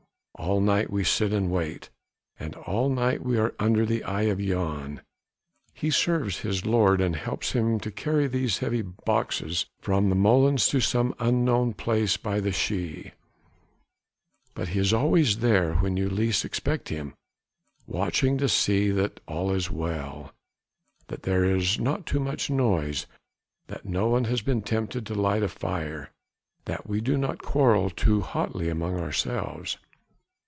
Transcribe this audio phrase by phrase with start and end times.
[0.35, 1.91] All night we sit and wait,
[2.39, 5.01] and all night we are under the eye of Jan.
[5.71, 10.67] He serves his lord and helps him to carry those heavy boxes from the molens
[10.71, 13.11] to some unknown place by the Schie,
[14.55, 17.13] but he is always there when you least expect him,
[17.85, 20.33] watching to see that all is well,
[21.07, 23.05] that there is not too much noise,
[23.67, 26.09] that no one has been tempted to light a fire,
[26.65, 29.77] that we do not quarrel too hotly among ourselves.